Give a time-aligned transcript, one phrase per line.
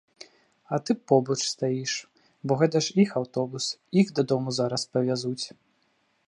[0.75, 1.93] А ты побач стаіш,
[2.47, 3.65] бо гэта ж іх аўтобус,
[4.03, 5.45] іх дадому зараз павязуць.